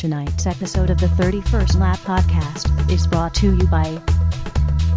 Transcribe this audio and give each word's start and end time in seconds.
Tonight's 0.00 0.46
episode 0.46 0.88
of 0.88 0.96
the 0.96 1.08
31st 1.08 1.78
Lap 1.78 1.98
Podcast 1.98 2.90
is 2.90 3.06
brought 3.06 3.34
to 3.34 3.54
you 3.54 3.66
by 3.66 3.84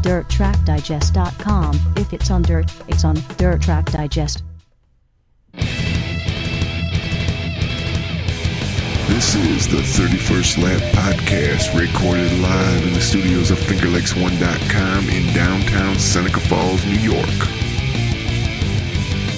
DirtTrackDigest.com. 0.01 1.93
If 1.97 2.13
it's 2.13 2.31
on 2.31 2.41
dirt, 2.41 2.71
it's 2.87 3.03
on 3.03 3.15
Dirt 3.35 3.61
Track 3.61 3.91
Digest. 3.91 4.43
This 9.11 9.35
is 9.35 9.67
the 9.67 9.81
31st 9.81 10.63
Lap 10.63 10.81
Podcast, 10.93 11.77
recorded 11.77 12.31
live 12.39 12.87
in 12.87 12.93
the 12.93 13.01
studios 13.01 13.51
of 13.51 13.57
FingerLakes1.com 13.57 15.09
in 15.09 15.33
downtown 15.33 15.99
Seneca 15.99 16.39
Falls, 16.39 16.85
New 16.85 16.99
York. 16.99 17.27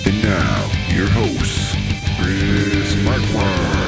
And 0.05 0.21
now, 0.21 0.69
your 0.93 1.07
hosts, 1.09 1.73
Chris 2.21 2.93
Marquardt. 3.03 3.84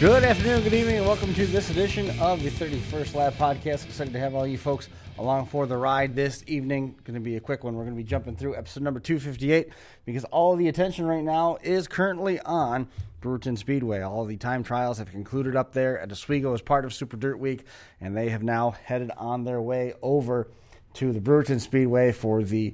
Good 0.00 0.22
afternoon, 0.22 0.62
good 0.62 0.74
evening, 0.74 0.98
and 0.98 1.06
welcome 1.06 1.34
to 1.34 1.44
this 1.44 1.70
edition 1.70 2.08
of 2.20 2.40
the 2.40 2.50
31st 2.50 3.16
Lap 3.16 3.34
Podcast. 3.34 3.84
Excited 3.84 4.12
to 4.12 4.18
have 4.20 4.32
all 4.32 4.46
you 4.46 4.56
folks 4.56 4.88
along 5.18 5.46
for 5.46 5.66
the 5.66 5.76
ride 5.76 6.14
this 6.14 6.44
evening. 6.46 6.94
Going 7.02 7.14
to 7.14 7.20
be 7.20 7.34
a 7.34 7.40
quick 7.40 7.64
one. 7.64 7.74
We're 7.74 7.82
going 7.82 7.96
to 7.96 8.00
be 8.00 8.08
jumping 8.08 8.36
through 8.36 8.54
episode 8.54 8.84
number 8.84 9.00
258 9.00 9.70
because 10.04 10.22
all 10.26 10.54
the 10.54 10.68
attention 10.68 11.04
right 11.04 11.24
now 11.24 11.58
is 11.64 11.88
currently 11.88 12.38
on 12.42 12.86
Brewerton 13.20 13.58
Speedway. 13.58 14.00
All 14.02 14.24
the 14.24 14.36
time 14.36 14.62
trials 14.62 14.98
have 14.98 15.10
concluded 15.10 15.56
up 15.56 15.72
there 15.72 15.98
at 15.98 16.12
Oswego 16.12 16.54
as 16.54 16.62
part 16.62 16.84
of 16.84 16.94
Super 16.94 17.16
Dirt 17.16 17.40
Week, 17.40 17.64
and 18.00 18.16
they 18.16 18.28
have 18.28 18.44
now 18.44 18.76
headed 18.84 19.10
on 19.16 19.42
their 19.42 19.60
way 19.60 19.94
over 20.00 20.46
to 20.94 21.12
the 21.12 21.18
Brewerton 21.18 21.60
Speedway 21.60 22.12
for 22.12 22.44
the 22.44 22.72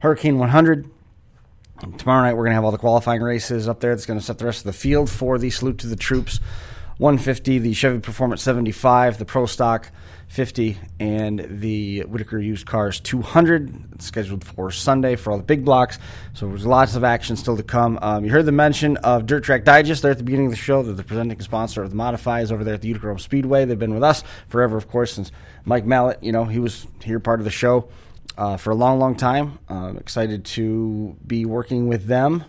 Hurricane 0.00 0.38
100. 0.38 0.90
Tomorrow 1.78 2.22
night, 2.22 2.32
we're 2.32 2.44
going 2.44 2.52
to 2.52 2.54
have 2.54 2.64
all 2.64 2.70
the 2.70 2.78
qualifying 2.78 3.20
races 3.20 3.68
up 3.68 3.80
there. 3.80 3.94
That's 3.94 4.06
going 4.06 4.18
to 4.18 4.24
set 4.24 4.38
the 4.38 4.46
rest 4.46 4.60
of 4.60 4.64
the 4.64 4.72
field 4.72 5.10
for 5.10 5.38
the 5.38 5.50
Salute 5.50 5.78
to 5.78 5.86
the 5.86 5.96
Troops 5.96 6.40
150, 6.96 7.58
the 7.58 7.74
Chevy 7.74 7.98
Performance 7.98 8.42
75, 8.42 9.18
the 9.18 9.26
Pro 9.26 9.44
Stock 9.44 9.90
50, 10.28 10.78
and 10.98 11.46
the 11.50 12.00
Whittaker 12.04 12.38
Used 12.38 12.66
Cars 12.66 12.98
200. 13.00 13.92
It's 13.94 14.06
scheduled 14.06 14.42
for 14.42 14.70
Sunday 14.70 15.16
for 15.16 15.32
all 15.32 15.36
the 15.36 15.44
big 15.44 15.66
blocks. 15.66 15.98
So 16.32 16.48
there's 16.48 16.64
lots 16.64 16.96
of 16.96 17.04
action 17.04 17.36
still 17.36 17.58
to 17.58 17.62
come. 17.62 17.98
Um, 18.00 18.24
you 18.24 18.30
heard 18.30 18.46
the 18.46 18.52
mention 18.52 18.96
of 18.98 19.26
Dirt 19.26 19.44
Track 19.44 19.64
Digest 19.64 20.00
there 20.00 20.12
at 20.12 20.16
the 20.16 20.24
beginning 20.24 20.46
of 20.46 20.52
the 20.52 20.56
show. 20.56 20.82
They're 20.82 20.94
the 20.94 21.04
presenting 21.04 21.38
sponsor 21.40 21.82
of 21.82 21.90
the 21.90 21.96
Modifies 21.96 22.50
over 22.50 22.64
there 22.64 22.74
at 22.74 22.80
the 22.80 22.88
Utica 22.88 23.18
Speedway. 23.18 23.66
They've 23.66 23.78
been 23.78 23.92
with 23.92 24.02
us 24.02 24.24
forever, 24.48 24.78
of 24.78 24.88
course, 24.88 25.12
since 25.12 25.30
Mike 25.66 25.84
Mallett, 25.84 26.22
you 26.22 26.32
know, 26.32 26.46
he 26.46 26.58
was 26.58 26.86
here 27.04 27.20
part 27.20 27.40
of 27.40 27.44
the 27.44 27.50
show 27.50 27.90
uh, 28.36 28.56
for 28.56 28.70
a 28.70 28.74
long, 28.74 28.98
long 28.98 29.14
time. 29.14 29.58
I'm 29.68 29.96
excited 29.96 30.44
to 30.46 31.16
be 31.26 31.44
working 31.44 31.88
with 31.88 32.06
them 32.06 32.44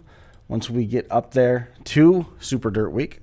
once 0.47 0.69
we 0.69 0.85
get 0.85 1.07
up 1.11 1.33
there 1.33 1.73
to 1.85 2.25
Super 2.39 2.71
Dirt 2.71 2.89
Week. 2.89 3.21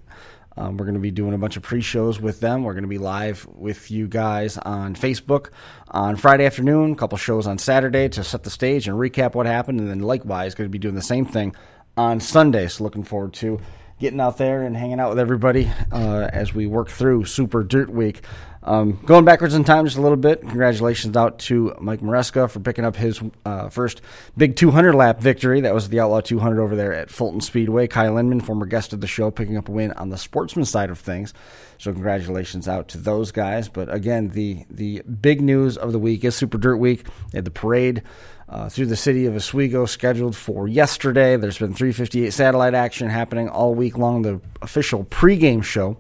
Um, 0.57 0.77
we're 0.77 0.85
going 0.85 0.95
to 0.95 1.01
be 1.01 1.11
doing 1.11 1.35
a 1.35 1.39
bunch 1.39 1.57
of 1.57 1.65
pre 1.65 1.81
shows 1.81 2.21
with 2.21 2.41
them. 2.41 2.63
We're 2.63 2.75
going 2.75 2.85
to 2.85 2.89
be 2.89 2.99
live 2.99 3.47
with 3.55 3.91
you 3.91 4.07
guys 4.07 4.57
on 4.59 4.95
Facebook 4.95 5.51
on 5.91 6.17
Friday 6.17 6.47
afternoon, 6.47 6.93
a 6.93 6.97
couple 6.97 7.19
shows 7.19 7.47
on 7.47 7.59
Saturday 7.59 8.09
to 8.11 8.23
set 8.23 8.45
the 8.45 8.51
stage 8.51 8.87
and 8.87 8.97
recap 8.97 9.35
what 9.35 9.47
happened. 9.47 9.81
And 9.81 9.91
then, 9.91 10.01
likewise, 10.01 10.55
going 10.55 10.69
to 10.69 10.73
be 10.73 10.79
doing 10.79 10.95
the 10.95 11.03
same 11.03 11.27
thing 11.27 11.57
on 11.97 12.21
Sunday. 12.21 12.69
So, 12.69 12.85
looking 12.85 13.03
forward 13.03 13.33
to 13.35 13.61
getting 13.99 14.21
out 14.21 14.39
there 14.39 14.63
and 14.63 14.77
hanging 14.77 15.01
out 15.01 15.11
with 15.11 15.19
everybody 15.19 15.71
uh, 15.91 16.29
as 16.33 16.55
we 16.55 16.67
work 16.67 16.89
through 16.89 17.25
Super 17.25 17.65
Dirt 17.65 17.91
Week. 17.91 18.23
Um, 18.67 18.99
going 19.05 19.27
backwards 19.27 19.55
in 19.55 19.63
time 19.63 19.85
just 19.85 19.99
a 19.99 20.01
little 20.01 20.17
bit, 20.17 20.41
congratulations 20.41 21.15
out 21.19 21.39
to 21.41 21.75
Mike 21.81 22.01
Maresca 22.01 22.51
for 22.51 22.61
picking 22.61 22.87
up 22.87 22.97
his 22.97 23.21
uh, 23.45 23.69
first 23.69 24.01
big 24.39 24.57
200 24.57 24.95
lap 24.95 25.21
victory. 25.21 25.61
That 25.61 25.75
was 25.75 25.91
the 25.91 26.01
Outlaw 26.01 26.23
200 26.23 26.63
over 26.63 26.75
there 26.75 26.95
at 26.95 27.11
Fulton 27.11 27.43
Speedway. 27.43 27.87
Kyle 27.87 28.17
Inman, 28.17 28.41
former 28.41 28.65
guest 28.65 28.95
of 28.95 29.03
the 29.03 29.07
show, 29.07 29.31
picking 29.31 29.59
up 29.59 29.69
a 29.69 29.73
win 29.73 29.93
on 29.93 30.09
the 30.09 30.17
sportsman 30.17 30.65
side 30.65 30.89
of 30.89 30.99
things. 30.99 31.35
So 31.77 31.93
congratulations 31.93 32.67
out 32.67 32.89
to 32.89 32.99
those 32.99 33.33
guys. 33.33 33.69
But 33.69 33.93
again, 33.93 34.31
the 34.31 34.65
the 34.71 35.03
big 35.03 35.43
news 35.43 35.77
of 35.77 35.93
the 35.93 35.99
week 35.99 36.25
is 36.25 36.35
Super 36.35 36.57
Dirt 36.57 36.77
Week. 36.77 37.05
They 37.33 37.39
had 37.39 37.45
the 37.45 37.51
parade. 37.51 38.03
Uh, 38.47 38.69
through 38.69 38.85
the 38.85 38.95
city 38.95 39.25
of 39.25 39.35
Oswego, 39.35 39.87
scheduled 39.87 40.37
for 40.37 40.69
yesterday. 40.69 41.39
There's 41.39 41.57
been 41.57 41.73
358 41.73 42.31
satellite 42.31 42.75
action 42.75 43.09
happening 43.09 43.49
all 43.49 43.75
week 43.75 43.97
long. 43.97 44.21
The 44.21 44.39
official 44.61 45.03
pregame 45.03 45.65
show 45.65 45.97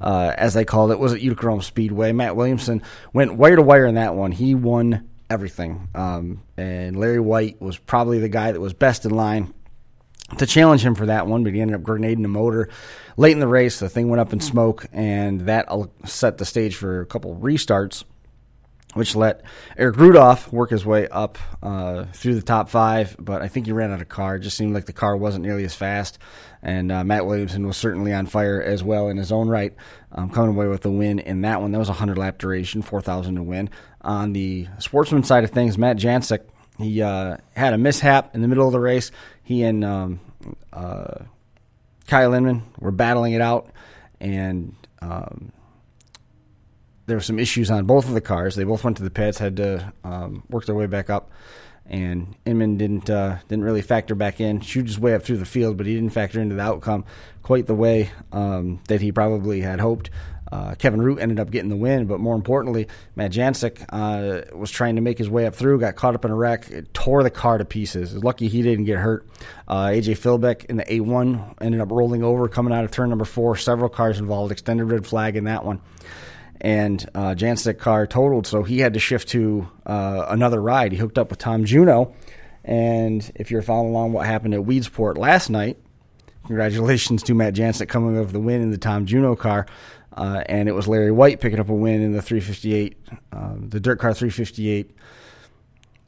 uh, 0.00 0.32
as 0.36 0.54
they 0.54 0.64
called 0.64 0.90
it, 0.90 0.98
was 0.98 1.12
at 1.12 1.20
Utica 1.20 1.46
Rome 1.46 1.62
Speedway. 1.62 2.12
Matt 2.12 2.36
Williamson 2.36 2.82
went 3.12 3.34
wire 3.34 3.56
to 3.56 3.62
wire 3.62 3.86
in 3.86 3.96
that 3.96 4.14
one. 4.14 4.32
He 4.32 4.54
won 4.54 5.08
everything. 5.28 5.88
Um, 5.94 6.42
and 6.56 6.96
Larry 6.98 7.20
White 7.20 7.60
was 7.60 7.78
probably 7.78 8.18
the 8.18 8.28
guy 8.28 8.52
that 8.52 8.60
was 8.60 8.72
best 8.72 9.04
in 9.04 9.12
line 9.12 9.54
to 10.38 10.46
challenge 10.46 10.84
him 10.84 10.94
for 10.94 11.06
that 11.06 11.26
one, 11.26 11.44
but 11.44 11.52
he 11.52 11.60
ended 11.60 11.74
up 11.74 11.82
grenading 11.82 12.22
the 12.22 12.28
motor 12.28 12.68
late 13.16 13.32
in 13.32 13.40
the 13.40 13.48
race. 13.48 13.78
The 13.78 13.88
thing 13.88 14.08
went 14.08 14.20
up 14.20 14.32
in 14.32 14.40
smoke, 14.40 14.86
and 14.92 15.42
that 15.42 15.68
set 16.04 16.38
the 16.38 16.44
stage 16.44 16.76
for 16.76 17.00
a 17.00 17.06
couple 17.06 17.36
restarts 17.36 18.04
which 18.94 19.14
let 19.14 19.42
Eric 19.76 19.96
Rudolph 19.96 20.52
work 20.52 20.70
his 20.70 20.84
way 20.84 21.06
up 21.08 21.38
uh, 21.62 22.04
through 22.12 22.34
the 22.34 22.42
top 22.42 22.68
five. 22.68 23.16
But 23.18 23.42
I 23.42 23.48
think 23.48 23.66
he 23.66 23.72
ran 23.72 23.92
out 23.92 24.00
of 24.00 24.08
car. 24.08 24.36
It 24.36 24.40
just 24.40 24.56
seemed 24.56 24.74
like 24.74 24.86
the 24.86 24.92
car 24.92 25.16
wasn't 25.16 25.44
nearly 25.44 25.64
as 25.64 25.74
fast. 25.74 26.18
And 26.62 26.92
uh, 26.92 27.04
Matt 27.04 27.26
Williamson 27.26 27.66
was 27.66 27.76
certainly 27.76 28.12
on 28.12 28.26
fire 28.26 28.60
as 28.60 28.82
well 28.82 29.08
in 29.08 29.16
his 29.16 29.32
own 29.32 29.48
right, 29.48 29.74
um, 30.12 30.28
coming 30.30 30.50
away 30.50 30.66
with 30.68 30.82
the 30.82 30.90
win 30.90 31.18
in 31.18 31.42
that 31.42 31.62
one. 31.62 31.72
That 31.72 31.78
was 31.78 31.88
a 31.88 31.92
100 31.92 32.18
lap 32.18 32.38
duration, 32.38 32.82
4,000 32.82 33.36
to 33.36 33.42
win. 33.42 33.70
On 34.02 34.32
the 34.32 34.68
sportsman 34.78 35.24
side 35.24 35.44
of 35.44 35.50
things, 35.50 35.78
Matt 35.78 35.96
Jancic, 35.96 36.40
he 36.78 37.00
uh, 37.02 37.36
had 37.56 37.74
a 37.74 37.78
mishap 37.78 38.34
in 38.34 38.42
the 38.42 38.48
middle 38.48 38.66
of 38.66 38.72
the 38.72 38.80
race. 38.80 39.10
He 39.42 39.62
and 39.62 39.84
um, 39.84 40.20
uh, 40.72 41.24
Kyle 42.06 42.34
Inman 42.34 42.62
were 42.78 42.92
battling 42.92 43.32
it 43.32 43.40
out. 43.40 43.70
And. 44.20 44.74
Um, 45.02 45.52
there 47.10 47.16
were 47.16 47.22
some 47.22 47.40
issues 47.40 47.72
on 47.72 47.86
both 47.86 48.06
of 48.06 48.14
the 48.14 48.20
cars. 48.20 48.54
They 48.54 48.62
both 48.62 48.84
went 48.84 48.96
to 48.98 49.02
the 49.02 49.10
pits, 49.10 49.36
had 49.36 49.56
to 49.56 49.92
um, 50.04 50.44
work 50.48 50.64
their 50.64 50.76
way 50.76 50.86
back 50.86 51.10
up, 51.10 51.32
and 51.84 52.36
Inman 52.46 52.78
didn't 52.78 53.10
uh, 53.10 53.38
didn't 53.48 53.64
really 53.64 53.82
factor 53.82 54.14
back 54.14 54.40
in. 54.40 54.60
Shoot 54.60 54.86
his 54.86 54.98
way 54.98 55.14
up 55.14 55.24
through 55.24 55.38
the 55.38 55.44
field, 55.44 55.76
but 55.76 55.86
he 55.86 55.94
didn't 55.94 56.10
factor 56.10 56.40
into 56.40 56.54
the 56.54 56.62
outcome 56.62 57.04
quite 57.42 57.66
the 57.66 57.74
way 57.74 58.12
um, 58.30 58.80
that 58.86 59.00
he 59.00 59.10
probably 59.10 59.60
had 59.60 59.80
hoped. 59.80 60.10
Uh, 60.52 60.76
Kevin 60.76 61.02
Root 61.02 61.18
ended 61.20 61.40
up 61.40 61.50
getting 61.50 61.68
the 61.68 61.76
win, 61.76 62.06
but 62.06 62.20
more 62.20 62.36
importantly, 62.36 62.86
Matt 63.16 63.32
Jancic 63.32 63.84
uh, 63.88 64.56
was 64.56 64.70
trying 64.70 64.94
to 64.94 65.02
make 65.02 65.18
his 65.18 65.28
way 65.28 65.46
up 65.46 65.54
through, 65.56 65.80
got 65.80 65.96
caught 65.96 66.14
up 66.14 66.24
in 66.24 66.30
a 66.30 66.36
wreck, 66.36 66.70
tore 66.92 67.24
the 67.24 67.30
car 67.30 67.58
to 67.58 67.64
pieces. 67.64 68.14
Lucky 68.14 68.46
he 68.46 68.62
didn't 68.62 68.84
get 68.84 68.98
hurt. 68.98 69.26
Uh, 69.66 69.86
AJ 69.86 70.18
Philbeck 70.18 70.64
in 70.66 70.76
the 70.76 70.84
A1 70.84 71.54
ended 71.60 71.80
up 71.80 71.90
rolling 71.90 72.22
over, 72.22 72.48
coming 72.48 72.72
out 72.72 72.84
of 72.84 72.92
turn 72.92 73.10
number 73.10 73.24
four. 73.24 73.56
Several 73.56 73.88
cars 73.88 74.20
involved, 74.20 74.52
extended 74.52 74.84
red 74.84 75.06
flag 75.06 75.36
in 75.36 75.44
that 75.44 75.64
one 75.64 75.80
and 76.60 77.08
uh, 77.14 77.34
car 77.78 78.06
totaled, 78.06 78.46
so 78.46 78.62
he 78.62 78.78
had 78.78 78.94
to 78.94 79.00
shift 79.00 79.28
to 79.28 79.68
uh, 79.86 80.26
another 80.28 80.60
ride. 80.60 80.92
He 80.92 80.98
hooked 80.98 81.18
up 81.18 81.30
with 81.30 81.38
Tom 81.38 81.64
Juno, 81.64 82.14
and 82.64 83.30
if 83.34 83.50
you're 83.50 83.62
following 83.62 83.90
along 83.90 84.12
what 84.12 84.26
happened 84.26 84.54
at 84.54 84.60
Weedsport 84.60 85.16
last 85.16 85.50
night, 85.50 85.78
congratulations 86.46 87.22
to 87.24 87.34
Matt 87.34 87.54
Jancic 87.54 87.88
coming 87.88 88.16
over 88.16 88.30
the 88.30 88.40
win 88.40 88.62
in 88.62 88.70
the 88.70 88.78
Tom 88.78 89.06
Juno 89.06 89.36
car, 89.36 89.66
uh, 90.12 90.42
and 90.46 90.68
it 90.68 90.72
was 90.72 90.86
Larry 90.86 91.12
White 91.12 91.40
picking 91.40 91.60
up 91.60 91.68
a 91.68 91.74
win 91.74 92.02
in 92.02 92.12
the 92.12 92.22
358, 92.22 92.96
um, 93.32 93.68
the 93.68 93.80
DIRTcar 93.80 94.16
358 94.16 94.90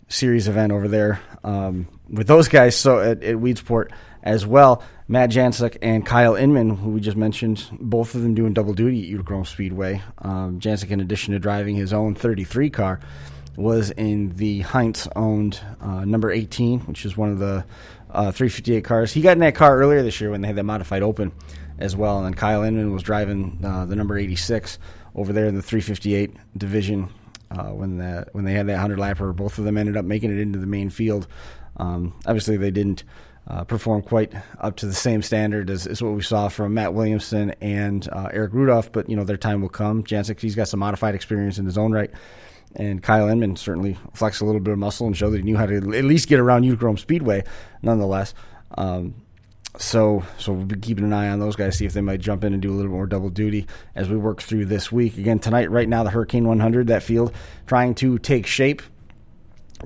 series 0.08 0.48
event 0.48 0.72
over 0.72 0.88
there 0.88 1.20
um, 1.42 1.88
with 2.08 2.26
those 2.26 2.48
guys. 2.48 2.76
So 2.76 3.00
at, 3.00 3.22
at 3.22 3.36
Weedsport 3.36 3.90
as 4.22 4.46
well. 4.46 4.82
Matt 5.08 5.30
Jancic 5.30 5.76
and 5.82 6.06
Kyle 6.06 6.34
Inman, 6.34 6.70
who 6.76 6.90
we 6.90 7.00
just 7.00 7.16
mentioned, 7.16 7.68
both 7.80 8.14
of 8.14 8.22
them 8.22 8.34
doing 8.34 8.52
double 8.52 8.72
duty 8.72 9.02
at 9.02 9.08
Utica 9.08 9.44
Speedway. 9.44 10.02
Um, 10.18 10.60
in 10.64 11.00
addition 11.00 11.34
to 11.34 11.38
driving 11.38 11.76
his 11.76 11.92
own 11.92 12.14
33 12.14 12.70
car, 12.70 13.00
was 13.56 13.90
in 13.90 14.34
the 14.36 14.60
Heinz 14.60 15.06
owned 15.14 15.60
uh, 15.80 16.04
number 16.04 16.30
18, 16.30 16.80
which 16.80 17.04
is 17.04 17.16
one 17.16 17.30
of 17.30 17.38
the 17.38 17.64
uh, 18.10 18.32
358 18.32 18.84
cars. 18.84 19.12
He 19.12 19.20
got 19.20 19.32
in 19.32 19.40
that 19.40 19.54
car 19.54 19.78
earlier 19.78 20.02
this 20.02 20.20
year 20.20 20.30
when 20.30 20.40
they 20.40 20.48
had 20.48 20.56
that 20.56 20.64
modified 20.64 21.02
open 21.02 21.32
as 21.78 21.96
well. 21.96 22.18
And 22.18 22.26
then 22.26 22.34
Kyle 22.34 22.62
Inman 22.62 22.92
was 22.92 23.02
driving 23.02 23.58
uh, 23.64 23.84
the 23.84 23.96
number 23.96 24.16
86 24.16 24.78
over 25.14 25.32
there 25.32 25.46
in 25.46 25.54
the 25.54 25.62
358 25.62 26.34
division 26.56 27.08
uh, 27.50 27.68
when 27.68 27.98
the, 27.98 28.26
when 28.32 28.44
they 28.44 28.52
had 28.52 28.66
that 28.68 28.80
100 28.80 28.98
lapper. 28.98 29.34
Both 29.34 29.58
of 29.58 29.64
them 29.64 29.76
ended 29.76 29.96
up 29.96 30.04
making 30.04 30.30
it 30.30 30.38
into 30.38 30.58
the 30.58 30.66
main 30.66 30.90
field. 30.90 31.26
Um, 31.76 32.14
obviously, 32.26 32.56
they 32.56 32.70
didn't 32.70 33.04
uh, 33.48 33.64
perform 33.64 34.02
quite 34.02 34.32
up 34.60 34.76
to 34.76 34.86
the 34.86 34.94
same 34.94 35.22
standard 35.22 35.68
as, 35.68 35.86
as, 35.86 36.00
what 36.00 36.12
we 36.12 36.22
saw 36.22 36.48
from 36.48 36.74
Matt 36.74 36.94
Williamson 36.94 37.52
and 37.60 38.08
uh, 38.12 38.28
Eric 38.32 38.52
Rudolph, 38.52 38.92
but 38.92 39.08
you 39.08 39.16
know 39.16 39.24
their 39.24 39.36
time 39.36 39.60
will 39.60 39.68
come. 39.68 40.04
Jancic, 40.04 40.40
he's 40.40 40.54
got 40.54 40.68
some 40.68 40.80
modified 40.80 41.14
experience 41.14 41.58
in 41.58 41.64
his 41.64 41.76
own 41.76 41.92
right, 41.92 42.10
and 42.76 43.02
Kyle 43.02 43.28
Inman 43.28 43.56
certainly 43.56 43.98
flexed 44.14 44.40
a 44.42 44.44
little 44.44 44.60
bit 44.60 44.72
of 44.72 44.78
muscle 44.78 45.06
and 45.06 45.16
showed 45.16 45.30
that 45.30 45.38
he 45.38 45.42
knew 45.42 45.56
how 45.56 45.66
to 45.66 45.76
at 45.76 46.04
least 46.04 46.28
get 46.28 46.38
around 46.38 46.64
Utica 46.64 46.96
Speedway, 46.96 47.42
nonetheless. 47.82 48.32
Um, 48.78 49.14
so, 49.78 50.22
so 50.38 50.52
we'll 50.52 50.66
be 50.66 50.76
keeping 50.76 51.04
an 51.04 51.12
eye 51.12 51.30
on 51.30 51.40
those 51.40 51.56
guys, 51.56 51.78
see 51.78 51.86
if 51.86 51.94
they 51.94 52.02
might 52.02 52.20
jump 52.20 52.44
in 52.44 52.52
and 52.52 52.60
do 52.60 52.70
a 52.70 52.76
little 52.76 52.92
more 52.92 53.06
double 53.06 53.30
duty 53.30 53.66
as 53.94 54.08
we 54.08 54.16
work 54.16 54.42
through 54.42 54.66
this 54.66 54.92
week. 54.92 55.16
Again, 55.16 55.38
tonight, 55.38 55.70
right 55.70 55.88
now, 55.88 56.02
the 56.02 56.10
Hurricane 56.10 56.46
100, 56.46 56.88
that 56.88 57.02
field 57.02 57.32
trying 57.66 57.94
to 57.96 58.18
take 58.18 58.46
shape. 58.46 58.82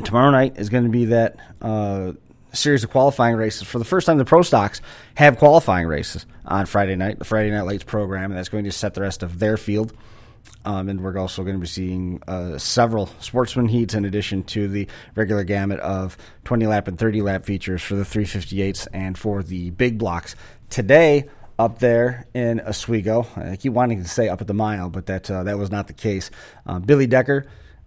Tomorrow 0.05 0.33
night 0.33 0.59
is 0.59 0.69
going 0.69 0.85
to 0.85 0.91
be 0.91 1.07
that 1.07 1.37
uh, 1.63 2.13
series 2.57 2.85
of 2.85 2.91
qualifying 2.91 3.37
races. 3.37 3.63
For 3.63 3.79
the 3.79 3.85
first 3.85 4.07
time, 4.07 4.19
the 4.19 4.25
Pro 4.25 4.43
Stocks 4.43 4.81
have 5.15 5.39
qualifying 5.39 5.87
races 5.87 6.27
on 6.45 6.67
Friday 6.67 6.97
night, 6.97 7.19
the 7.19 7.25
Friday 7.25 7.51
Night 7.51 7.63
Lights 7.63 7.85
program, 7.85 8.31
and 8.31 8.39
that's 8.39 8.49
going 8.49 8.65
to 8.65 8.73
set 8.73 8.95
the 8.95 9.01
rest 9.01 9.23
of 9.23 9.39
their 9.39 9.57
field. 9.57 9.93
Um, 10.65 10.89
and 10.89 11.01
we're 11.01 11.17
also 11.17 11.43
going 11.43 11.55
to 11.55 11.61
be 11.61 11.67
seeing 11.67 12.23
uh, 12.27 12.59
several 12.59 13.07
sportsman 13.21 13.69
heats 13.69 13.95
in 13.95 14.05
addition 14.05 14.43
to 14.45 14.69
the 14.69 14.89
regular 15.15 15.45
gamut 15.45 15.79
of 15.81 16.17
20 16.45 16.67
lap 16.67 16.89
and 16.89 16.99
30 16.99 17.23
lap 17.23 17.45
features 17.45 17.83
for 17.83 17.95
the 17.95 18.03
358s 18.03 18.89
and 18.93 19.17
for 19.17 19.43
the 19.43 19.71
big 19.71 19.99
blocks. 19.99 20.35
Today, 20.69 21.29
up 21.59 21.79
there 21.79 22.27
in 22.35 22.61
Oswego, 22.61 23.27
I 23.37 23.57
keep 23.57 23.73
wanting 23.73 24.03
to 24.03 24.09
say 24.09 24.29
up 24.29 24.41
at 24.41 24.47
the 24.47 24.55
mile, 24.55 24.91
but 24.91 25.07
that 25.07 25.31
uh, 25.31 25.45
that 25.45 25.57
was 25.57 25.71
not 25.71 25.87
the 25.87 25.95
case. 25.95 26.31
Uh, 26.67 26.81
Billy 26.81 27.07
Decker 27.07 27.47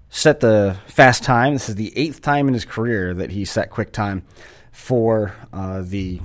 set 0.09 0.39
the 0.39 0.77
fast 0.87 1.23
time. 1.23 1.53
This 1.53 1.69
is 1.69 1.75
the 1.75 1.95
eighth 1.97 2.21
time 2.21 2.47
in 2.47 2.53
his 2.53 2.65
career 2.65 3.13
that 3.13 3.29
he 3.29 3.45
set 3.45 3.69
quick 3.69 3.91
time 3.91 4.23
for 4.79 5.35
uh, 5.51 5.83
the 5.83 6.19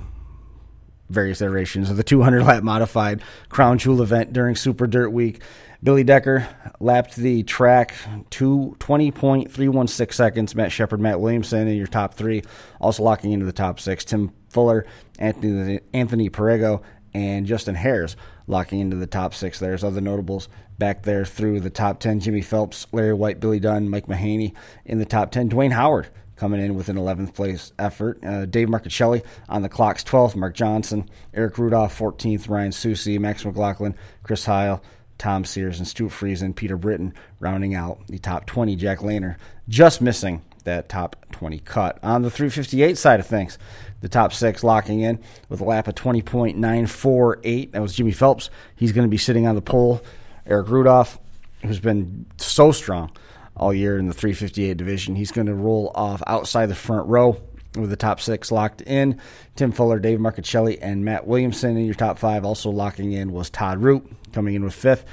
various 1.09 1.41
iterations 1.41 1.91
of 1.91 1.97
the 1.97 2.03
200 2.03 2.41
lap 2.43 2.63
modified 2.63 3.21
Crown 3.49 3.77
Jewel 3.77 4.01
event 4.01 4.33
during 4.33 4.55
Super 4.55 4.87
Dirt 4.87 5.09
Week. 5.09 5.41
Billy 5.83 6.03
Decker 6.03 6.47
lapped 6.79 7.15
the 7.15 7.43
track 7.43 7.93
to 8.31 8.75
20.316 8.79 10.13
seconds. 10.13 10.55
Matt 10.55 10.71
Shepard, 10.71 10.99
Matt 10.99 11.19
Williamson 11.19 11.67
in 11.67 11.77
your 11.77 11.85
top 11.85 12.15
three, 12.15 12.41
also 12.79 13.03
locking 13.03 13.33
into 13.33 13.45
the 13.45 13.51
top 13.51 13.79
six. 13.79 14.03
Tim 14.03 14.31
Fuller, 14.49 14.87
Anthony 15.19 15.81
Anthony 15.93 16.29
Perrego, 16.31 16.81
and 17.13 17.45
Justin 17.45 17.75
Haers 17.75 18.15
locking 18.47 18.79
into 18.79 18.95
the 18.95 19.05
top 19.05 19.35
six. 19.35 19.59
There's 19.59 19.83
other 19.83 20.01
notables 20.01 20.49
back 20.79 21.03
there 21.03 21.25
through 21.25 21.59
the 21.59 21.69
top 21.69 21.99
10. 21.99 22.21
Jimmy 22.21 22.41
Phelps, 22.41 22.87
Larry 22.91 23.13
White, 23.13 23.39
Billy 23.39 23.59
Dunn, 23.59 23.89
Mike 23.89 24.07
Mahaney 24.07 24.53
in 24.85 24.97
the 24.97 25.05
top 25.05 25.31
10. 25.31 25.49
Duane 25.49 25.71
Howard 25.71 26.07
coming 26.35 26.61
in 26.61 26.75
with 26.75 26.89
an 26.89 26.97
11th 26.97 27.33
place 27.33 27.71
effort. 27.79 28.23
Uh, 28.23 28.45
Dave 28.45 28.67
Marcuccilli 28.67 29.23
on 29.49 29.61
the 29.61 29.69
clock's 29.69 30.03
12th. 30.03 30.35
Mark 30.35 30.53
Johnson, 30.53 31.09
Eric 31.33 31.57
Rudolph 31.57 31.97
14th. 31.97 32.49
Ryan 32.49 32.71
Susice, 32.71 33.19
Max 33.19 33.45
McLaughlin, 33.45 33.95
Chris 34.23 34.45
Hile, 34.45 34.81
Tom 35.17 35.45
Sears, 35.45 35.79
and 35.79 35.87
Stuart 35.87 36.11
Friesen, 36.11 36.55
Peter 36.55 36.77
Britten 36.77 37.13
rounding 37.39 37.73
out 37.73 38.05
the 38.07 38.19
top 38.19 38.45
20. 38.45 38.75
Jack 38.75 38.99
Lehner 38.99 39.37
just 39.69 40.01
missing 40.01 40.41
that 40.65 40.89
top 40.89 41.15
20 41.31 41.59
cut. 41.59 41.99
On 42.03 42.21
the 42.21 42.29
358 42.29 42.97
side 42.97 43.19
of 43.19 43.27
things, 43.27 43.57
the 44.01 44.09
top 44.09 44.33
six 44.33 44.63
locking 44.63 45.01
in 45.01 45.19
with 45.47 45.61
a 45.61 45.63
lap 45.63 45.87
of 45.87 45.95
20.948. 45.95 47.71
That 47.71 47.81
was 47.81 47.95
Jimmy 47.95 48.11
Phelps. 48.11 48.49
He's 48.75 48.91
going 48.91 49.07
to 49.07 49.11
be 49.11 49.17
sitting 49.17 49.47
on 49.47 49.55
the 49.55 49.61
pole. 49.61 50.01
Eric 50.45 50.67
Rudolph, 50.67 51.19
who's 51.63 51.79
been 51.79 52.25
so 52.37 52.71
strong 52.71 53.11
all 53.55 53.73
year 53.73 53.97
in 53.97 54.07
the 54.07 54.13
358 54.13 54.77
division, 54.77 55.15
he's 55.15 55.31
going 55.31 55.47
to 55.47 55.55
roll 55.55 55.91
off 55.95 56.21
outside 56.27 56.67
the 56.67 56.75
front 56.75 57.07
row 57.07 57.41
with 57.75 57.89
the 57.89 57.95
top 57.95 58.19
six 58.19 58.51
locked 58.51 58.81
in. 58.81 59.19
Tim 59.55 59.71
Fuller, 59.71 59.99
Dave 59.99 60.19
Marcuccilli, 60.19 60.77
and 60.81 61.03
Matt 61.05 61.27
Williamson 61.27 61.77
in 61.77 61.85
your 61.85 61.95
top 61.95 62.17
five. 62.17 62.45
Also 62.45 62.69
locking 62.69 63.11
in 63.11 63.31
was 63.31 63.49
Todd 63.49 63.81
Root 63.81 64.05
coming 64.33 64.55
in 64.55 64.63
with 64.63 64.73
fifth. 64.73 65.05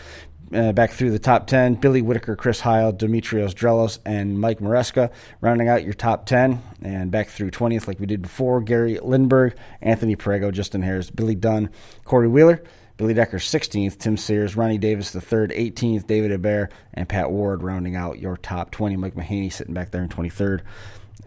Uh, 0.55 0.71
back 0.71 0.91
through 0.91 1.11
the 1.11 1.19
top 1.19 1.47
10, 1.47 1.77
Billy 1.77 2.03
Whitaker, 2.03 2.37
Chris 2.37 2.61
Hile, 2.61 2.93
Demetrios 2.93 3.55
Drellos, 3.55 4.01
and 4.05 4.39
Mike 4.39 4.59
Maresca 4.59 5.11
rounding 5.41 5.69
out 5.69 5.83
your 5.83 5.95
top 5.95 6.27
10. 6.27 6.63
And 6.83 7.11
back 7.11 7.29
through 7.29 7.53
20th, 7.53 7.89
like 7.89 7.99
we 7.99 8.05
did 8.05 8.21
before, 8.21 8.61
Gary 8.61 8.99
Lindberg, 8.99 9.55
Anthony 9.81 10.15
Perrego, 10.15 10.53
Justin 10.53 10.83
Haers, 10.83 11.11
Billy 11.11 11.35
Dunn, 11.35 11.71
Corey 12.05 12.29
Wheeler, 12.29 12.63
Billy 13.03 13.15
Decker 13.15 13.39
16th, 13.39 13.99
Tim 13.99 14.17
Sears, 14.17 14.55
Ronnie 14.55 14.79
Davis 14.79 15.11
the 15.11 15.21
third, 15.21 15.51
18th, 15.51 16.07
David 16.07 16.31
Hebert, 16.31 16.71
and 16.95 17.09
Pat 17.09 17.33
Ward 17.33 17.65
rounding 17.65 17.97
out 17.97 18.21
your 18.21 18.37
top 18.37 18.71
20. 18.71 18.95
Mike 18.95 19.17
Mahaney 19.17 19.53
sitting 19.53 19.75
back 19.75 19.91
there 19.91 20.05
in 20.05 20.09
23rd 20.09 20.61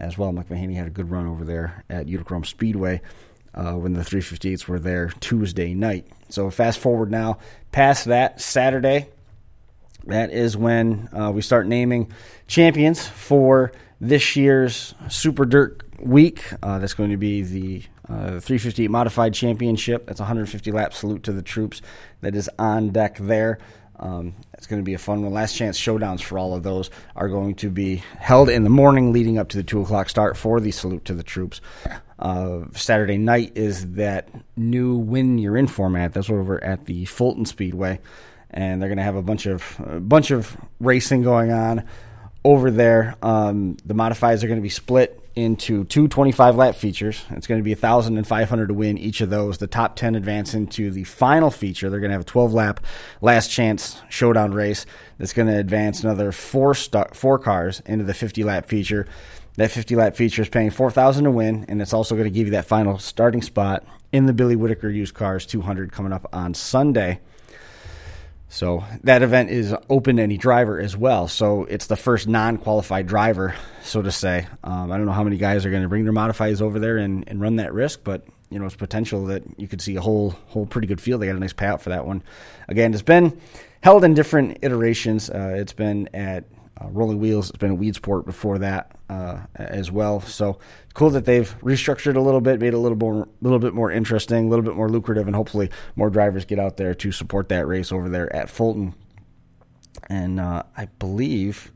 as 0.00 0.16
well. 0.16 0.32
Mike 0.32 0.48
Mahaney 0.48 0.74
had 0.74 0.86
a 0.86 0.90
good 0.90 1.10
run 1.10 1.26
over 1.26 1.44
there 1.44 1.84
at 1.90 2.08
Utica 2.08 2.32
Rome 2.32 2.44
Speedway 2.44 3.02
uh, 3.54 3.74
when 3.74 3.92
the 3.92 4.00
358s 4.00 4.66
were 4.66 4.78
there 4.78 5.10
Tuesday 5.20 5.74
night. 5.74 6.06
So 6.30 6.48
fast 6.48 6.78
forward 6.78 7.10
now 7.10 7.40
past 7.72 8.06
that 8.06 8.40
Saturday, 8.40 9.10
that 10.06 10.30
is 10.30 10.56
when 10.56 11.10
uh, 11.12 11.30
we 11.30 11.42
start 11.42 11.66
naming 11.66 12.10
champions 12.46 13.06
for 13.06 13.70
this 14.00 14.34
year's 14.34 14.94
Super 15.10 15.44
Dirt 15.44 15.82
Week. 16.00 16.42
Uh, 16.62 16.78
that's 16.78 16.94
going 16.94 17.10
to 17.10 17.16
be 17.16 17.42
the 17.42 17.82
uh, 18.08 18.40
358 18.40 18.90
Modified 18.90 19.34
Championship. 19.34 20.06
That's 20.06 20.20
150 20.20 20.72
lap 20.72 20.94
salute 20.94 21.24
to 21.24 21.32
the 21.32 21.42
troops 21.42 21.82
that 22.20 22.34
is 22.34 22.50
on 22.58 22.90
deck 22.90 23.16
there. 23.18 23.58
Um, 23.98 24.34
it's 24.52 24.66
going 24.66 24.80
to 24.80 24.84
be 24.84 24.94
a 24.94 24.98
fun 24.98 25.22
one. 25.22 25.32
Last 25.32 25.56
chance 25.56 25.80
showdowns 25.80 26.20
for 26.22 26.38
all 26.38 26.54
of 26.54 26.62
those 26.62 26.90
are 27.14 27.28
going 27.28 27.54
to 27.56 27.70
be 27.70 27.96
held 28.18 28.50
in 28.50 28.62
the 28.62 28.70
morning 28.70 29.12
leading 29.12 29.38
up 29.38 29.48
to 29.50 29.56
the 29.56 29.62
2 29.62 29.80
o'clock 29.80 30.08
start 30.08 30.36
for 30.36 30.60
the 30.60 30.70
salute 30.70 31.06
to 31.06 31.14
the 31.14 31.22
troops. 31.22 31.60
Uh, 32.18 32.60
Saturday 32.72 33.16
night 33.16 33.52
is 33.56 33.92
that 33.92 34.28
new 34.56 34.96
win 34.96 35.38
you're 35.38 35.56
in 35.56 35.66
format. 35.66 36.12
That's 36.12 36.30
over 36.30 36.62
at 36.62 36.84
the 36.84 37.06
Fulton 37.06 37.46
Speedway 37.46 38.00
and 38.50 38.80
they're 38.80 38.88
going 38.88 38.98
to 38.98 39.04
have 39.04 39.16
a 39.16 39.22
bunch 39.22 39.46
of 39.46 39.80
a 39.80 40.00
bunch 40.00 40.30
of 40.30 40.56
racing 40.80 41.22
going 41.22 41.52
on 41.52 41.84
over 42.44 42.70
there. 42.70 43.16
Um, 43.22 43.76
the 43.84 43.94
modifies 43.94 44.44
are 44.44 44.46
going 44.48 44.58
to 44.58 44.62
be 44.62 44.68
split 44.68 45.20
into 45.36 45.84
two 45.84 46.08
25 46.08 46.56
lap 46.56 46.74
features. 46.74 47.24
It's 47.30 47.46
going 47.46 47.60
to 47.60 47.64
be 47.64 47.74
1,000 47.74 48.16
and 48.16 48.26
500 48.26 48.68
to 48.68 48.74
win 48.74 48.96
each 48.96 49.20
of 49.20 49.28
those. 49.28 49.58
The 49.58 49.66
top 49.66 49.94
10 49.94 50.14
advance 50.14 50.54
into 50.54 50.90
the 50.90 51.04
final 51.04 51.50
feature. 51.50 51.90
They're 51.90 52.00
going 52.00 52.10
to 52.10 52.14
have 52.14 52.22
a 52.22 52.24
12 52.24 52.54
lap 52.54 52.80
last 53.20 53.50
chance 53.50 54.00
showdown 54.08 54.52
race 54.52 54.86
that's 55.18 55.34
going 55.34 55.48
to 55.48 55.58
advance 55.58 56.02
another 56.02 56.32
four, 56.32 56.74
star, 56.74 57.10
four 57.12 57.38
cars 57.38 57.82
into 57.84 58.04
the 58.04 58.14
50 58.14 58.44
lap 58.44 58.66
feature. 58.66 59.06
That 59.56 59.70
50 59.70 59.94
lap 59.96 60.16
feature 60.16 60.42
is 60.42 60.48
paying 60.48 60.70
4000 60.70 61.24
to 61.24 61.30
win, 61.30 61.66
and 61.68 61.80
it's 61.80 61.92
also 61.92 62.14
going 62.14 62.26
to 62.26 62.34
give 62.34 62.46
you 62.46 62.52
that 62.52 62.66
final 62.66 62.98
starting 62.98 63.42
spot 63.42 63.84
in 64.12 64.26
the 64.26 64.32
Billy 64.32 64.56
Whittaker 64.56 64.88
used 64.88 65.14
cars 65.14 65.44
200 65.46 65.92
coming 65.92 66.12
up 66.12 66.28
on 66.32 66.54
Sunday. 66.54 67.20
So 68.48 68.84
that 69.02 69.22
event 69.22 69.50
is 69.50 69.74
open 69.90 70.16
to 70.16 70.22
any 70.22 70.36
driver 70.38 70.80
as 70.80 70.96
well. 70.96 71.28
So 71.28 71.64
it's 71.64 71.88
the 71.88 71.96
first 71.96 72.28
non-qualified 72.28 73.06
driver, 73.06 73.54
so 73.82 74.02
to 74.02 74.12
say. 74.12 74.46
Um, 74.62 74.92
I 74.92 74.96
don't 74.96 75.06
know 75.06 75.12
how 75.12 75.24
many 75.24 75.36
guys 75.36 75.66
are 75.66 75.70
going 75.70 75.82
to 75.82 75.88
bring 75.88 76.04
their 76.04 76.12
modifies 76.12 76.62
over 76.62 76.78
there 76.78 76.98
and, 76.98 77.24
and 77.28 77.40
run 77.40 77.56
that 77.56 77.74
risk, 77.74 78.00
but 78.04 78.24
you 78.48 78.58
know 78.58 78.66
it's 78.66 78.76
potential 78.76 79.24
that 79.26 79.42
you 79.58 79.66
could 79.66 79.80
see 79.80 79.96
a 79.96 80.00
whole 80.00 80.30
whole 80.48 80.66
pretty 80.66 80.86
good 80.86 81.00
field. 81.00 81.20
They 81.20 81.26
got 81.26 81.36
a 81.36 81.40
nice 81.40 81.52
payout 81.52 81.80
for 81.80 81.90
that 81.90 82.06
one. 82.06 82.22
Again, 82.68 82.92
it's 82.94 83.02
been 83.02 83.40
held 83.82 84.04
in 84.04 84.14
different 84.14 84.58
iterations. 84.62 85.28
Uh, 85.28 85.54
it's 85.56 85.72
been 85.72 86.08
at 86.14 86.44
uh, 86.80 86.88
Rolling 86.90 87.18
Wheels. 87.18 87.50
It's 87.50 87.58
been 87.58 87.72
at 87.72 87.78
Weedsport 87.78 88.24
before 88.24 88.58
that 88.58 88.96
uh, 89.08 89.40
as 89.54 89.90
well. 89.90 90.20
So 90.20 90.58
cool 90.94 91.10
that 91.10 91.24
they've 91.24 91.54
restructured 91.60 92.16
a 92.16 92.20
little 92.20 92.40
bit, 92.40 92.60
made 92.60 92.68
it 92.68 92.74
a 92.74 92.78
little 92.78 92.98
more, 92.98 93.28
little 93.40 93.58
bit 93.58 93.74
more 93.74 93.90
interesting, 93.90 94.46
a 94.46 94.48
little 94.48 94.64
bit 94.64 94.74
more 94.74 94.88
lucrative, 94.88 95.26
and 95.26 95.36
hopefully 95.36 95.70
more 95.94 96.10
drivers 96.10 96.44
get 96.44 96.58
out 96.58 96.76
there 96.76 96.94
to 96.94 97.12
support 97.12 97.48
that 97.48 97.66
race 97.66 97.92
over 97.92 98.08
there 98.08 98.34
at 98.34 98.50
Fulton. 98.50 98.94
And 100.08 100.38
uh, 100.38 100.64
I 100.76 100.86
believe 100.98 101.72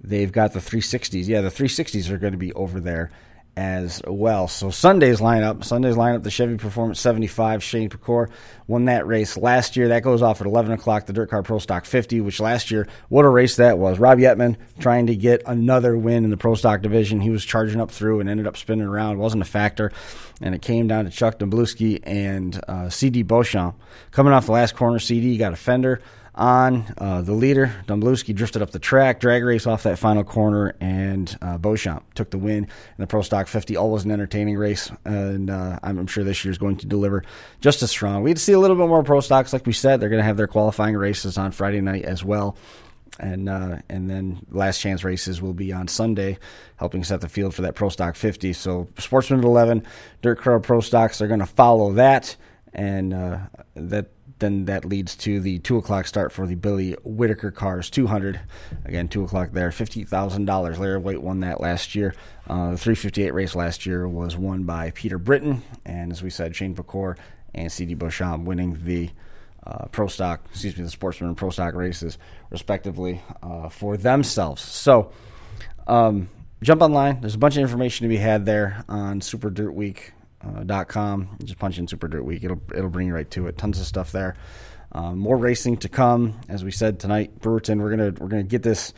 they've 0.00 0.30
got 0.30 0.52
the 0.52 0.60
360s. 0.60 1.26
Yeah, 1.26 1.40
the 1.40 1.48
360s 1.48 2.10
are 2.10 2.18
going 2.18 2.32
to 2.32 2.38
be 2.38 2.52
over 2.52 2.80
there 2.80 3.10
as 3.58 4.00
well. 4.06 4.46
So 4.46 4.70
Sunday's 4.70 5.18
lineup, 5.18 5.64
Sunday's 5.64 5.96
lineup, 5.96 6.22
the 6.22 6.30
Chevy 6.30 6.56
Performance 6.56 7.00
75, 7.00 7.60
Shane 7.60 7.90
Pecor 7.90 8.30
won 8.68 8.84
that 8.84 9.04
race 9.04 9.36
last 9.36 9.76
year. 9.76 9.88
That 9.88 10.04
goes 10.04 10.22
off 10.22 10.40
at 10.40 10.46
11 10.46 10.70
o'clock, 10.70 11.06
the 11.06 11.12
DIRTcar 11.12 11.42
Pro 11.42 11.58
Stock 11.58 11.84
50, 11.84 12.20
which 12.20 12.38
last 12.38 12.70
year, 12.70 12.86
what 13.08 13.24
a 13.24 13.28
race 13.28 13.56
that 13.56 13.76
was. 13.76 13.98
Rob 13.98 14.18
Yetman 14.18 14.58
trying 14.78 15.08
to 15.08 15.16
get 15.16 15.42
another 15.44 15.98
win 15.98 16.22
in 16.22 16.30
the 16.30 16.36
Pro 16.36 16.54
Stock 16.54 16.82
division. 16.82 17.20
He 17.20 17.30
was 17.30 17.44
charging 17.44 17.80
up 17.80 17.90
through 17.90 18.20
and 18.20 18.30
ended 18.30 18.46
up 18.46 18.56
spinning 18.56 18.86
around. 18.86 19.18
Wasn't 19.18 19.42
a 19.42 19.46
factor. 19.46 19.90
And 20.40 20.54
it 20.54 20.62
came 20.62 20.86
down 20.86 21.06
to 21.06 21.10
Chuck 21.10 21.40
Dombluski 21.40 21.98
and 22.04 22.60
uh, 22.68 22.90
CD 22.90 23.24
Beauchamp. 23.24 23.74
Coming 24.12 24.32
off 24.32 24.46
the 24.46 24.52
last 24.52 24.76
corner, 24.76 25.00
CD 25.00 25.36
got 25.36 25.52
a 25.52 25.56
fender 25.56 26.00
on. 26.38 26.94
Uh, 26.96 27.20
the 27.20 27.32
leader, 27.32 27.74
Dombluski, 27.86 28.34
drifted 28.34 28.62
up 28.62 28.70
the 28.70 28.78
track, 28.78 29.20
drag 29.20 29.44
race 29.44 29.66
off 29.66 29.82
that 29.82 29.98
final 29.98 30.24
corner, 30.24 30.74
and 30.80 31.36
uh, 31.42 31.58
Beauchamp 31.58 32.14
took 32.14 32.30
the 32.30 32.38
win 32.38 32.64
in 32.64 32.68
the 32.96 33.06
Pro 33.06 33.22
Stock 33.22 33.48
50. 33.48 33.76
Always 33.76 34.04
an 34.04 34.12
entertaining 34.12 34.56
race, 34.56 34.90
and 35.04 35.50
uh, 35.50 35.78
I'm, 35.82 36.06
sure 36.06 36.24
this 36.24 36.44
year 36.44 36.52
is 36.52 36.58
going 36.58 36.76
to 36.78 36.86
deliver 36.86 37.24
just 37.60 37.82
as 37.82 37.90
strong. 37.90 38.22
We 38.22 38.32
to 38.32 38.40
see 38.40 38.52
a 38.52 38.58
little 38.58 38.76
bit 38.76 38.88
more 38.88 39.02
Pro 39.02 39.20
Stocks, 39.20 39.52
like 39.52 39.66
we 39.66 39.72
said. 39.72 40.00
They're 40.00 40.08
going 40.08 40.20
to 40.20 40.26
have 40.26 40.36
their 40.36 40.46
qualifying 40.46 40.96
races 40.96 41.36
on 41.36 41.50
Friday 41.50 41.80
night 41.80 42.04
as 42.04 42.24
well. 42.24 42.56
And 43.20 43.48
uh, 43.48 43.78
and 43.88 44.08
then 44.08 44.46
last 44.48 44.80
chance 44.80 45.02
races 45.02 45.42
will 45.42 45.52
be 45.52 45.72
on 45.72 45.88
Sunday, 45.88 46.38
helping 46.76 47.02
set 47.02 47.20
the 47.20 47.28
field 47.28 47.52
for 47.52 47.62
that 47.62 47.74
Pro 47.74 47.88
Stock 47.88 48.14
50. 48.14 48.52
So 48.52 48.86
Sportsman 48.96 49.40
at 49.40 49.44
11, 49.44 49.84
DIRTcar 50.22 50.62
Pro 50.62 50.80
Stocks 50.80 51.20
are 51.20 51.26
going 51.26 51.40
to 51.40 51.46
follow 51.46 51.94
that, 51.94 52.36
and 52.72 53.12
uh, 53.12 53.38
that 53.74 54.12
then 54.38 54.66
that 54.66 54.84
leads 54.84 55.16
to 55.16 55.40
the 55.40 55.58
two 55.60 55.76
o'clock 55.76 56.06
start 56.06 56.32
for 56.32 56.46
the 56.46 56.54
Billy 56.54 56.92
Whittaker 57.04 57.50
Cars 57.50 57.90
200. 57.90 58.40
Again, 58.84 59.08
two 59.08 59.24
o'clock 59.24 59.52
there, 59.52 59.70
fifty 59.70 60.04
thousand 60.04 60.44
dollars. 60.44 60.78
Larry 60.78 60.98
White 60.98 61.22
won 61.22 61.40
that 61.40 61.60
last 61.60 61.94
year. 61.94 62.14
Uh, 62.46 62.72
the 62.72 62.78
358 62.78 63.32
race 63.32 63.54
last 63.54 63.86
year 63.86 64.08
was 64.08 64.36
won 64.36 64.64
by 64.64 64.90
Peter 64.92 65.18
Britten, 65.18 65.62
and 65.84 66.12
as 66.12 66.22
we 66.22 66.30
said, 66.30 66.56
Shane 66.56 66.74
Pecor 66.74 67.16
and 67.54 67.70
CD 67.70 67.94
Beauchamp 67.94 68.44
winning 68.44 68.78
the 68.84 69.10
uh, 69.66 69.86
pro 69.86 70.06
stock, 70.06 70.40
excuse 70.50 70.76
me, 70.76 70.84
the 70.84 70.90
sportsman 70.90 71.28
and 71.28 71.36
pro 71.36 71.50
stock 71.50 71.74
races 71.74 72.18
respectively 72.50 73.20
uh, 73.42 73.68
for 73.68 73.96
themselves. 73.96 74.62
So. 74.62 75.12
Um, 75.86 76.28
jump 76.62 76.82
online. 76.82 77.20
There's 77.20 77.34
a 77.34 77.38
bunch 77.38 77.56
of 77.56 77.62
information 77.62 78.04
to 78.04 78.08
be 78.08 78.18
had 78.18 78.44
there 78.44 78.84
on 78.88 79.20
superdirtweek.com. 80.44 81.36
Just 81.44 81.58
punch 81.58 81.78
in 81.78 81.88
Super 81.88 82.08
Dirt 82.08 82.24
Week. 82.24 82.44
It'll 82.44 82.60
it'll 82.74 82.90
bring 82.90 83.08
you 83.08 83.14
right 83.14 83.30
to 83.32 83.46
it. 83.46 83.58
Tons 83.58 83.80
of 83.80 83.86
stuff 83.86 84.12
there. 84.12 84.36
Um, 84.90 85.18
more 85.18 85.36
racing 85.36 85.76
to 85.78 85.88
come, 85.88 86.40
as 86.48 86.64
we 86.64 86.70
said 86.70 86.98
tonight, 86.98 87.40
Brewerton. 87.40 87.80
We're 87.80 87.90
gonna 87.90 88.14
we're 88.18 88.28
gonna 88.28 88.42
get 88.42 88.62
this 88.62 88.94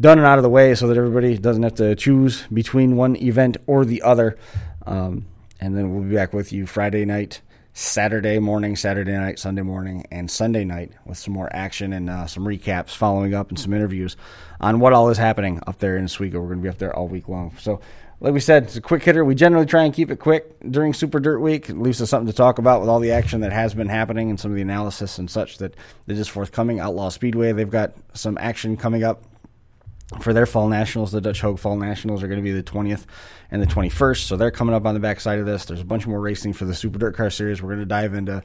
done 0.00 0.18
and 0.18 0.26
out 0.26 0.38
of 0.38 0.42
the 0.42 0.50
way 0.50 0.74
so 0.74 0.88
that 0.88 0.96
everybody 0.96 1.36
doesn't 1.36 1.62
have 1.62 1.74
to 1.74 1.94
choose 1.96 2.42
between 2.52 2.96
one 2.96 3.16
event 3.16 3.58
or 3.66 3.84
the 3.84 4.02
other. 4.02 4.38
Um, 4.86 5.26
and 5.60 5.76
then 5.76 5.94
we'll 5.94 6.08
be 6.08 6.14
back 6.14 6.32
with 6.32 6.52
you 6.52 6.66
Friday 6.66 7.04
night, 7.04 7.40
Saturday 7.74 8.38
morning, 8.38 8.74
Saturday 8.74 9.12
night, 9.12 9.38
Sunday 9.38 9.62
morning, 9.62 10.06
and 10.10 10.30
Sunday 10.30 10.64
night 10.64 10.92
with 11.04 11.18
some 11.18 11.34
more 11.34 11.48
action 11.54 11.92
and 11.92 12.08
uh, 12.08 12.26
some 12.26 12.44
recaps 12.44 12.90
following 12.90 13.34
up 13.34 13.50
and 13.50 13.58
some 13.58 13.72
interviews 13.72 14.16
on 14.60 14.80
what 14.80 14.92
all 14.92 15.10
is 15.10 15.18
happening 15.18 15.60
up 15.66 15.78
there 15.78 15.96
in 15.96 16.04
Oswego. 16.04 16.40
We're 16.40 16.54
to 16.54 16.56
be 16.56 16.68
up 16.68 16.78
there 16.78 16.94
all 16.94 17.06
week 17.06 17.28
long. 17.28 17.54
So 17.58 17.80
like 18.24 18.32
we 18.32 18.40
said, 18.40 18.62
it's 18.62 18.76
a 18.76 18.80
quick 18.80 19.02
hitter. 19.02 19.22
We 19.22 19.34
generally 19.34 19.66
try 19.66 19.84
and 19.84 19.92
keep 19.92 20.10
it 20.10 20.16
quick 20.16 20.56
during 20.70 20.94
Super 20.94 21.20
Dirt 21.20 21.40
Week. 21.40 21.68
It 21.68 21.76
leaves 21.76 22.00
us 22.00 22.08
something 22.08 22.26
to 22.26 22.32
talk 22.32 22.58
about 22.58 22.80
with 22.80 22.88
all 22.88 22.98
the 22.98 23.12
action 23.12 23.42
that 23.42 23.52
has 23.52 23.74
been 23.74 23.90
happening 23.90 24.30
and 24.30 24.40
some 24.40 24.50
of 24.50 24.54
the 24.54 24.62
analysis 24.62 25.18
and 25.18 25.30
such 25.30 25.58
that, 25.58 25.76
that 26.06 26.16
is 26.16 26.26
forthcoming. 26.26 26.80
Outlaw 26.80 27.10
Speedway, 27.10 27.52
they've 27.52 27.68
got 27.68 27.92
some 28.14 28.38
action 28.40 28.78
coming 28.78 29.04
up 29.04 29.24
for 30.22 30.32
their 30.32 30.46
fall 30.46 30.68
nationals. 30.68 31.12
The 31.12 31.20
Dutch 31.20 31.42
Hoag 31.42 31.58
Fall 31.58 31.76
Nationals 31.76 32.22
are 32.22 32.26
going 32.26 32.40
to 32.40 32.42
be 32.42 32.52
the 32.52 32.62
20th 32.62 33.04
and 33.50 33.60
the 33.60 33.66
21st, 33.66 34.22
so 34.22 34.38
they're 34.38 34.50
coming 34.50 34.74
up 34.74 34.86
on 34.86 34.94
the 34.94 35.00
backside 35.00 35.38
of 35.38 35.44
this. 35.44 35.66
There's 35.66 35.82
a 35.82 35.84
bunch 35.84 36.06
more 36.06 36.18
racing 36.18 36.54
for 36.54 36.64
the 36.64 36.74
Super 36.74 36.98
DIRTcar 36.98 37.30
Series. 37.30 37.60
We're 37.60 37.70
going 37.70 37.80
to 37.80 37.84
dive 37.84 38.14
into 38.14 38.42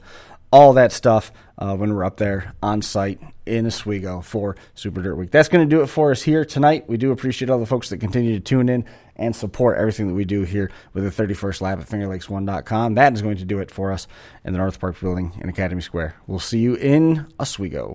all 0.52 0.72
that 0.74 0.92
stuff 0.92 1.32
uh, 1.58 1.76
when 1.76 1.94
we're 1.94 2.04
up 2.04 2.16
there 2.16 2.54
on 2.62 2.82
site 2.82 3.20
in 3.46 3.66
Oswego 3.66 4.20
for 4.20 4.56
Super 4.74 5.02
Dirt 5.02 5.16
Week. 5.16 5.30
That's 5.30 5.48
going 5.48 5.68
to 5.68 5.76
do 5.76 5.82
it 5.82 5.86
for 5.88 6.10
us 6.10 6.22
here 6.22 6.44
tonight. 6.44 6.88
We 6.88 6.96
do 6.96 7.12
appreciate 7.12 7.50
all 7.50 7.58
the 7.58 7.66
folks 7.66 7.90
that 7.90 7.98
continue 7.98 8.34
to 8.34 8.40
tune 8.40 8.68
in 8.68 8.84
and 9.16 9.34
support 9.36 9.78
everything 9.78 10.08
that 10.08 10.14
we 10.14 10.24
do 10.24 10.42
here 10.42 10.70
with 10.94 11.04
the 11.04 11.22
31st 11.22 11.60
Lap 11.60 11.80
at 11.80 11.86
FingerLakes1.com. 11.86 12.94
That 12.94 13.12
is 13.12 13.22
going 13.22 13.36
to 13.36 13.44
do 13.44 13.58
it 13.58 13.70
for 13.70 13.92
us 13.92 14.06
in 14.44 14.52
the 14.52 14.58
North 14.58 14.80
Park 14.80 14.98
Building 15.00 15.32
in 15.40 15.48
Academy 15.48 15.82
Square. 15.82 16.16
We'll 16.26 16.38
see 16.38 16.58
you 16.58 16.74
in 16.74 17.26
Oswego. 17.38 17.94